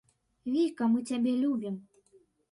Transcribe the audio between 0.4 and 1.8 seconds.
Віка мы цябе любім!